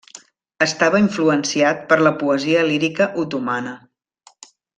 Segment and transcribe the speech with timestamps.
[0.65, 3.77] Estava influenciat per la poesia lírica otomana.